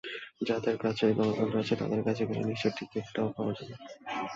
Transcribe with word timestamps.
যাদের 0.47 0.75
কাছে 0.77 1.05
গণতন্ত্র 1.17 1.61
আছে, 1.61 1.73
তাদের 1.75 2.01
কাছে 2.07 2.23
গেলে 2.29 2.43
নিশ্চয়ই 2.49 2.75
টিকিটটাও 2.77 3.29
পাওয়া 3.35 3.53
যাবে। 3.57 3.73